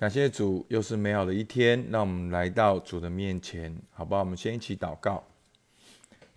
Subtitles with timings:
[0.00, 4.20] 感谢主，又是美好的一天，让我们来到主的面前，好吧？
[4.20, 5.22] 我们先一起祷告。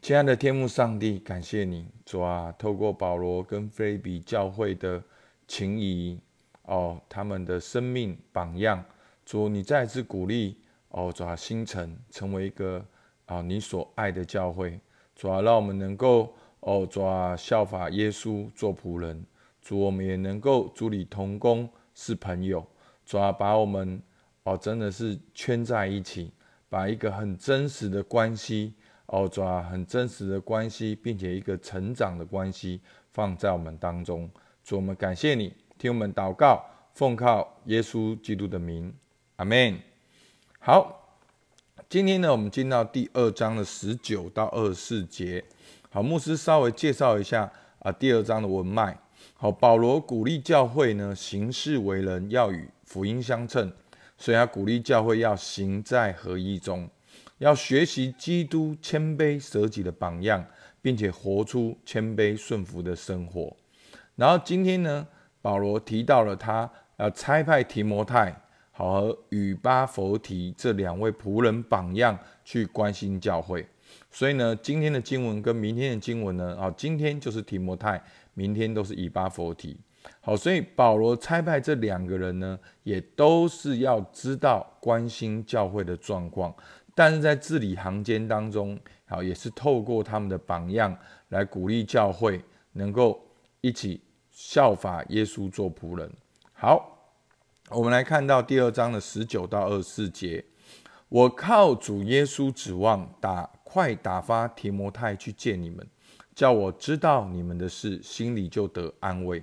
[0.00, 5.00] 亲爱的天父上帝，感谢你，主啊，透过保罗跟菲比教会的
[5.46, 6.18] 情谊，
[6.62, 8.84] 哦，他们的生命榜样，
[9.24, 10.56] 主，你再次鼓励，
[10.88, 12.84] 哦，主啊，星辰成为一个
[13.26, 14.80] 啊你所爱的教会，
[15.14, 19.24] 主啊，让我们能够，哦，主啊，效法耶稣做仆人，
[19.60, 22.66] 主，我们也能够主理同工，是朋友。
[23.04, 24.00] 主要把我们
[24.44, 26.32] 哦，真的是圈在一起，
[26.68, 28.74] 把一个很真实的关系
[29.06, 32.80] 哦，主要很真实的关系，并且一个成长的关系
[33.12, 34.30] 放在我们当中。
[34.64, 38.94] 主，我们感谢你，听我们祷告，奉靠耶稣基督的名，
[39.36, 39.78] 阿门。
[40.58, 41.18] 好，
[41.88, 45.44] 今天呢，我们进到第二章的十九到二十四节。
[45.90, 48.98] 好，牧师稍微介绍一下啊，第二章的文脉。
[49.34, 53.72] 好，保罗鼓励教会呢，行事为人要与福音相称，
[54.18, 56.86] 所以他鼓励教会要行在合一中，
[57.38, 60.44] 要学习基督谦卑舍己的榜样，
[60.82, 63.56] 并且活出谦卑顺服的生活。
[64.14, 65.08] 然后今天呢，
[65.40, 73.66] 保罗提到了他要差派提摩太，和与巴佛提这两位仆人榜样去关心教会。
[74.10, 78.02] 所以呢，今天的经文跟明天的经文呢，啊，今天就是提摩太，
[78.34, 79.80] 明天都是以巴佛提。
[80.20, 86.54] 好，所以保罗差派这两个人呢，也都是要知道关心教会的状况，
[86.94, 90.96] 但是在字里行间当中，好也是透过他们的榜样
[91.30, 92.40] 来鼓励教会
[92.72, 93.20] 能够
[93.60, 96.10] 一起效法耶稣做仆人。
[96.52, 97.16] 好，
[97.70, 100.44] 我们来看到第二章的十九到二十四节，
[101.08, 105.84] 我靠主耶稣指望打快打发提摩太去见你们，
[106.34, 109.42] 叫我知道你们的事，心里就得安慰。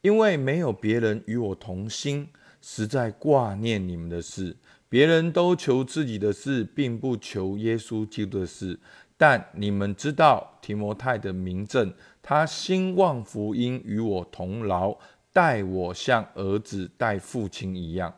[0.00, 2.28] 因为没有别人与我同心，
[2.60, 4.56] 实在挂念你们的事。
[4.88, 8.78] 别人都求自己的事，并不求耶稣基督的事。
[9.16, 11.92] 但你们知道提摩太的名证，
[12.22, 14.96] 他兴旺福音，与我同劳，
[15.32, 18.14] 待我像儿子待父亲一样。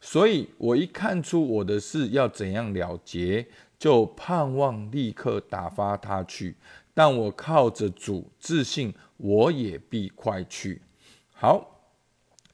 [0.00, 3.46] 所以我一看出我的事要怎样了结，
[3.78, 6.54] 就盼望立刻打发他去。
[6.92, 10.82] 但我靠着主自信，我也必快去。
[11.42, 11.80] 好，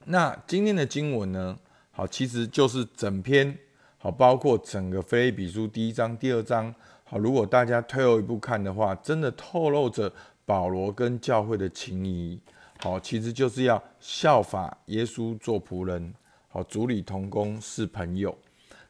[0.05, 1.55] 那今天的经文呢？
[1.91, 3.55] 好，其实就是整篇
[3.99, 6.73] 好，包括整个菲利比书第一章、第二章。
[7.03, 10.11] 好，如果大家退后一步看的话，真的透露着
[10.43, 12.41] 保罗跟教会的情谊。
[12.79, 16.11] 好，其实就是要效法耶稣做仆人，
[16.47, 18.35] 好，主理同工是朋友。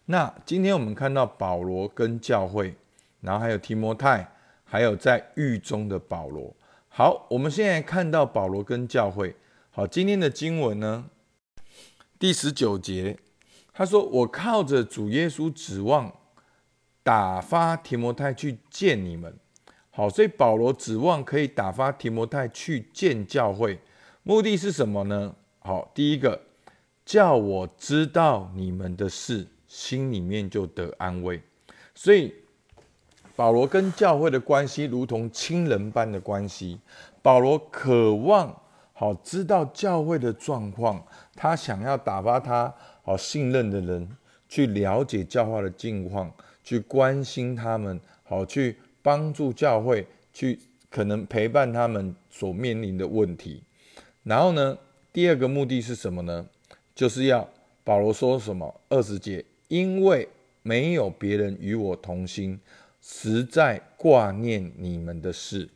[0.05, 2.73] 那今天我们看到保罗跟教会，
[3.19, 4.25] 然后还有提摩太，
[4.63, 6.55] 还有在狱中的保罗。
[6.87, 9.35] 好，我们现在看到保罗跟教会。
[9.79, 11.05] 好，今天的经文呢，
[12.19, 13.17] 第十九节，
[13.71, 16.13] 他说：“我靠着主耶稣指望
[17.01, 19.33] 打发提摩太去见你们。”
[19.89, 23.79] 好，所以保罗指望可以打发提摩太去见教会，
[24.23, 25.33] 目的是什么呢？
[25.59, 26.41] 好，第一个
[27.05, 31.41] 叫我知道你们的事，心里面就得安慰。
[31.95, 32.33] 所以
[33.37, 36.81] 保罗跟教会的关系如同亲人般的关系，
[37.21, 38.63] 保罗渴望。
[38.99, 41.01] 好，知道教会的状况，
[41.33, 44.05] 他想要打发他好信任的人
[44.49, 46.29] 去了解教会的境况，
[46.65, 50.59] 去关心他们，好去帮助教会，去
[50.89, 53.63] 可能陪伴他们所面临的问题。
[54.23, 54.77] 然后呢，
[55.13, 56.45] 第二个目的是什么呢？
[56.93, 57.47] 就是要
[57.85, 60.27] 保罗说什么二十节，因为
[60.61, 62.59] 没有别人与我同心，
[63.01, 65.69] 实在挂念你们的事。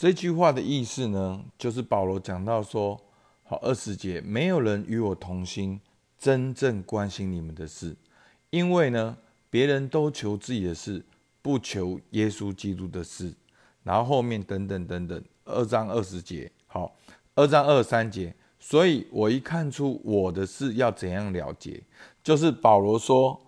[0.00, 2.98] 这句话的意思呢，就是保罗讲到说
[3.44, 5.78] ：“好，二十节，没有人与我同心，
[6.18, 7.94] 真正关心你们的事，
[8.48, 9.18] 因为呢，
[9.50, 11.04] 别人都求自己的事，
[11.42, 13.34] 不求耶稣基督的事。”
[13.84, 16.96] 然后后面等等等等，二章二十节，好，
[17.34, 21.78] 二章二三节，所以我一看出我的事要怎样了结，
[22.22, 23.38] 就是保罗说。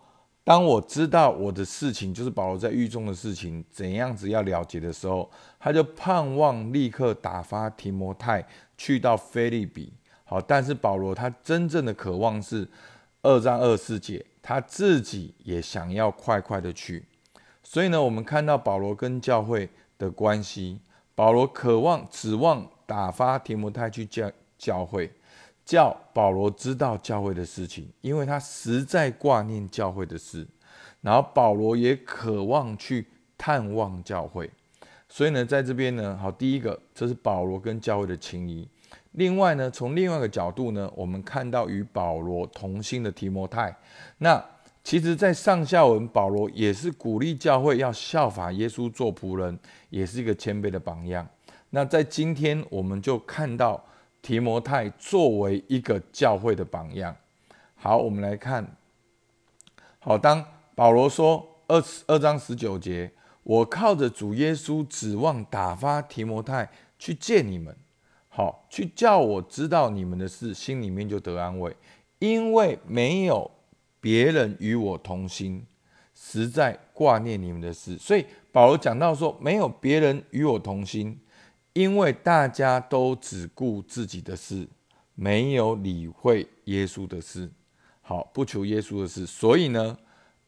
[0.45, 5.31] 当我知道我的事情，就是保罗在狱中的事情，怎样子要了结的时候，
[5.61, 8.45] 他就盼望立刻打发提摩太
[8.77, 9.93] 去到菲利比。
[10.25, 12.69] 好，但是保罗他真正的渴望是
[13.23, 17.05] 二战二世界，他自己也想要快快的去。
[17.63, 20.81] 所以呢，我们看到保罗跟教会的关系，
[21.15, 24.29] 保罗渴望、指望打发提摩太去教
[24.59, 25.13] 教会。
[25.65, 30.47] 叫保罗知道教会的事情，因为他实在挂念教会的事。
[31.01, 33.07] 然后保罗也渴望去
[33.37, 34.49] 探望教会，
[35.09, 38.69] 所以呢，在这边呢，好，第一个这是保罗跟教会的情谊。
[39.13, 43.77] 另外呢，从另外一个角度呢，我们看到与保罗同心的提摩太。
[44.19, 44.43] 那
[44.85, 49.59] 其实，在上下文，保罗也是鼓励教会要效法耶稣做仆人，
[49.91, 51.29] 也是一个谦卑的榜样。
[51.71, 53.85] 那在今天，我们就看到
[54.23, 57.15] 提摩太作为一个教会的榜样。
[57.75, 58.77] 好，我们来看。
[59.99, 63.11] 好，当保罗说二十二章十九节，
[63.43, 67.77] 我靠着主耶稣，指望打发提摩太去见你们，
[68.29, 71.77] 好，去叫我知道你们的事，心里面就得安慰，
[72.21, 73.51] 因为没有
[74.01, 75.67] 别人与我同心，
[76.15, 77.99] 实在挂念你们的事。
[77.99, 81.19] 所以保罗讲到说，没有别人与我同心。
[81.73, 84.69] 因为大家都只顾自己的事，
[85.15, 87.51] 没有理会耶稣的事，
[88.01, 89.97] 好不求耶稣的事，所以呢，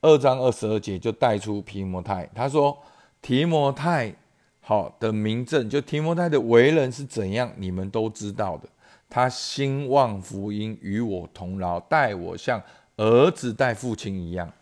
[0.02, 2.76] 二章二十二节就带出提摩太，他说
[3.22, 4.14] 提摩太
[4.60, 8.68] 好的名证，就提摩太的为人是怎样，你们都知道的。
[9.08, 12.60] 他兴旺福音，与我同劳，待我像
[12.96, 14.52] 儿子待父亲一样。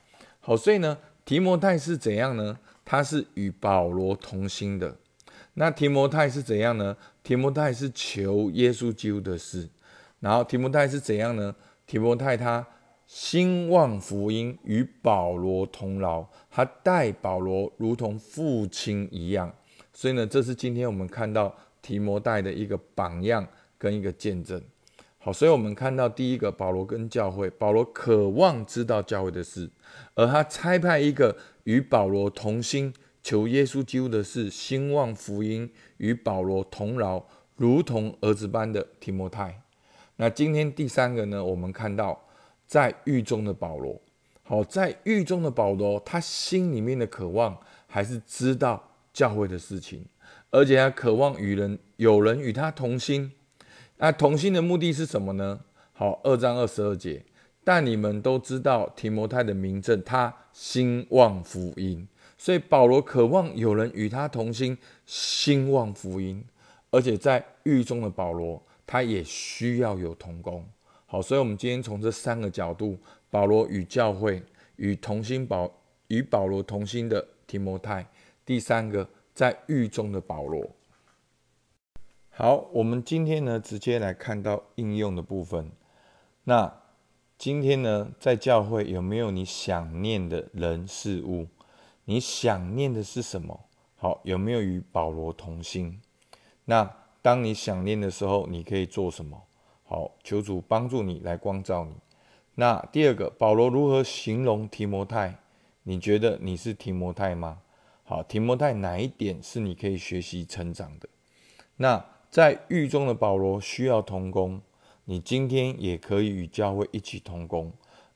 [0.41, 2.59] 好，所以呢，提摩太是怎样呢？
[2.85, 4.95] 他是与保罗同心的。
[5.55, 6.97] 那提摩太是怎样呢？
[7.23, 9.69] 提摩太是求耶稣基督的事，
[10.21, 11.55] 然后提摩太是怎样呢？
[11.87, 12.67] 提摩太他
[13.07, 19.53] 兴旺福音，与保罗同劳，他待保罗如同父亲一样。
[19.93, 23.47] 所以呢，这是今天我们看到提摩太的一个榜样
[23.77, 24.59] 跟一个见证。
[25.19, 29.71] 好，所以我们看到第一个，保罗跟教会，保罗渴望知道教会的事，
[30.15, 32.93] 而他差派一个与保罗同心。
[33.23, 37.25] 求耶稣基督的是，兴旺福音，与保罗同劳，
[37.57, 39.63] 如同儿子般的提摩太。
[40.17, 41.45] 那今天第三个呢？
[41.45, 42.29] 我们看到
[42.67, 44.01] 在狱中的保罗，
[44.43, 50.05] 好，在狱中的保罗，他心里面的渴望还是知道教会的事情，
[50.51, 53.33] 而且他渴望与人有人与他同心。
[53.99, 55.61] 那同心的目的是什么呢？
[55.93, 57.25] 好，二章二十二节，
[57.63, 62.09] 但你们都知道提摩太的名证，他兴旺福音。
[62.43, 66.45] 所以保罗渴望有人与他同心兴旺福音，
[66.91, 70.67] 而且在狱中的保罗，他也需要有同工。
[71.07, 72.99] 好，所以我们今天从这三个角度：
[73.31, 74.43] 保罗与教会、
[74.75, 75.71] 与同心保、
[76.09, 78.03] 与保罗同心的提摩太；
[78.45, 80.69] 第三个，在狱中的保罗。
[82.31, 85.71] 好，我们今天呢，直接来看到应用的部分。
[86.43, 86.81] 那
[87.39, 91.47] 今天呢，在教会有没有你想念的人事物？
[92.13, 93.59] 你想念的是什么？
[93.97, 95.99] 好，有没有与保罗同心？
[96.67, 99.45] 那当你想念的时候，你可以做什么？
[99.83, 101.95] 好，求主帮助你来光照你。
[102.57, 105.39] 那第二个，保罗如何形容提摩太？
[105.85, 107.63] 你觉得你是提摩太吗？
[108.05, 111.09] 好，提摩太哪一点是你可以学习成长的？
[111.77, 114.61] 那在狱中的保罗需要同工，
[115.07, 117.73] 你今天也可以与教会一起同工。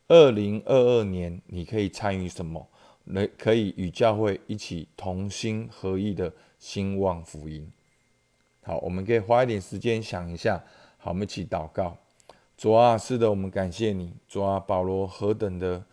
[0.08, 2.68] 二零二二年，你可以参与什么？
[3.06, 7.70] 来可以与教会一起同心合意的兴旺福音。
[8.62, 10.62] 好，我们可以花一点时间想一下。
[10.98, 11.96] 好，我们一起祷告。
[12.56, 14.12] 主啊，是的，我们感谢你。
[14.26, 15.84] 主啊，保罗何等的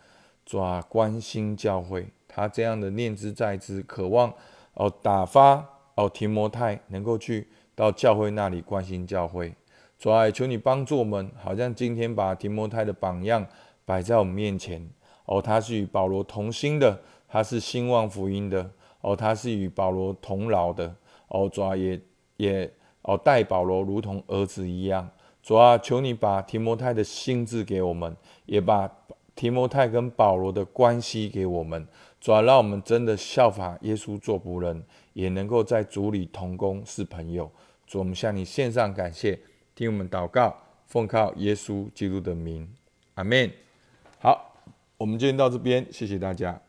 [0.44, 4.32] 主啊关心教会，他这样的念之在之，渴望
[4.72, 5.64] 哦打发
[5.94, 9.54] 哦提摩太能够去到教会那里关心教会。
[9.98, 13.46] 主啊，求你帮助我们，好像今天把提摩太的榜样
[13.84, 14.90] 摆在我们面前。
[15.26, 18.70] 哦，他是与保罗同心的，他是兴旺福音的。
[19.00, 20.96] 哦，他是与保罗同劳的。
[21.28, 22.00] 哦，主啊，也
[22.38, 22.70] 也
[23.02, 25.10] 哦，待保罗如同儿子一样。
[25.42, 28.16] 主啊，求你把提摩太的心智给我们，
[28.46, 28.90] 也把
[29.34, 31.86] 提摩太跟保罗的关系给我们。
[32.18, 37.50] 主啊，让我们真的效法耶稣做仆人，也能够在主里同工是朋友。
[37.86, 39.38] 主，我们向你献上感谢，
[39.74, 42.66] 听我们祷告，奉靠耶稣基督的名，
[43.16, 43.50] 阿门。
[44.18, 44.53] 好。
[44.96, 46.62] 我们今天到这边，谢谢大家。